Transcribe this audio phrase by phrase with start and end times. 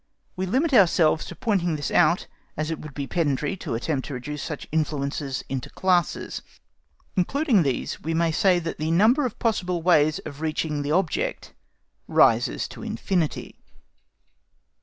[0.35, 2.25] We limit ourselves to pointing this out,
[2.57, 6.41] as it would be pedantry to attempt to reduce such influences into classes.
[7.15, 11.53] Including these, we may say that the number of possible ways of reaching the object
[12.07, 13.59] rises to infinity.